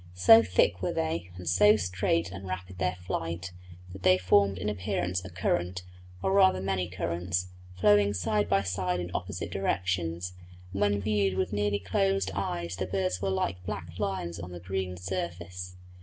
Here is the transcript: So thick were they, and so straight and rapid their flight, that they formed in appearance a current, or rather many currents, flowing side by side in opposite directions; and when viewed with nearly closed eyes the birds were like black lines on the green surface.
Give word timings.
So 0.15 0.41
thick 0.41 0.81
were 0.81 0.93
they, 0.93 1.29
and 1.35 1.47
so 1.47 1.75
straight 1.75 2.31
and 2.31 2.47
rapid 2.47 2.79
their 2.79 2.95
flight, 2.95 3.51
that 3.93 4.01
they 4.01 4.17
formed 4.17 4.57
in 4.57 4.67
appearance 4.67 5.23
a 5.23 5.29
current, 5.29 5.83
or 6.23 6.31
rather 6.33 6.59
many 6.59 6.89
currents, 6.89 7.49
flowing 7.79 8.15
side 8.15 8.49
by 8.49 8.63
side 8.63 8.99
in 8.99 9.11
opposite 9.13 9.51
directions; 9.51 10.33
and 10.73 10.81
when 10.81 10.99
viewed 11.01 11.37
with 11.37 11.53
nearly 11.53 11.77
closed 11.77 12.31
eyes 12.33 12.75
the 12.77 12.87
birds 12.87 13.21
were 13.21 13.29
like 13.29 13.63
black 13.63 13.99
lines 13.99 14.39
on 14.39 14.49
the 14.51 14.59
green 14.59 14.97
surface. 14.97 15.75